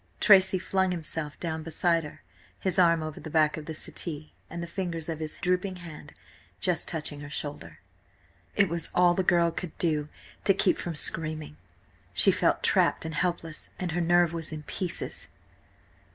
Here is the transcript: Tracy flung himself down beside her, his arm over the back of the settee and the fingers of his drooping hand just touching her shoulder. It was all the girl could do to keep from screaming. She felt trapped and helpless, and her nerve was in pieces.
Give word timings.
Tracy 0.19 0.57
flung 0.57 0.89
himself 0.89 1.39
down 1.39 1.61
beside 1.61 2.03
her, 2.03 2.23
his 2.59 2.79
arm 2.79 3.03
over 3.03 3.19
the 3.19 3.29
back 3.29 3.55
of 3.55 3.67
the 3.67 3.75
settee 3.75 4.33
and 4.49 4.63
the 4.63 4.65
fingers 4.65 5.07
of 5.07 5.19
his 5.19 5.37
drooping 5.37 5.75
hand 5.75 6.15
just 6.59 6.87
touching 6.87 7.19
her 7.19 7.29
shoulder. 7.29 7.77
It 8.55 8.67
was 8.67 8.89
all 8.95 9.13
the 9.13 9.21
girl 9.21 9.51
could 9.51 9.77
do 9.77 10.09
to 10.43 10.55
keep 10.55 10.79
from 10.79 10.95
screaming. 10.95 11.57
She 12.15 12.31
felt 12.31 12.63
trapped 12.63 13.05
and 13.05 13.13
helpless, 13.13 13.69
and 13.77 13.91
her 13.91 14.01
nerve 14.01 14.33
was 14.33 14.51
in 14.51 14.63
pieces. 14.63 15.27